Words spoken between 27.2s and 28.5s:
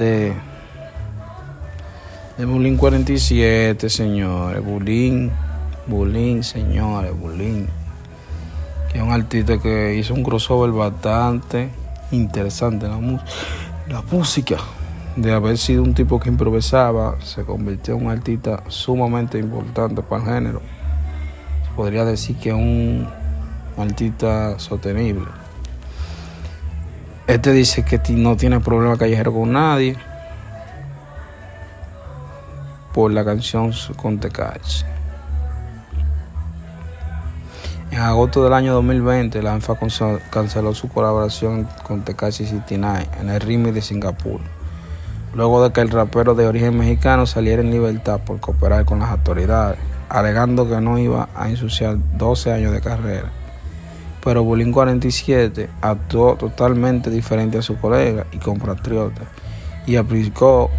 Este dice que no